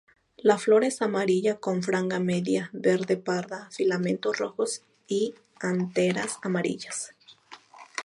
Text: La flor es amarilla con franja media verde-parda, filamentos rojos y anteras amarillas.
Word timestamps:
La 0.37 0.57
flor 0.57 0.83
es 0.83 1.03
amarilla 1.03 1.59
con 1.59 1.83
franja 1.83 2.19
media 2.19 2.71
verde-parda, 2.73 3.69
filamentos 3.69 4.35
rojos 4.39 4.81
y 5.07 5.35
anteras 5.59 6.39
amarillas. 6.41 7.13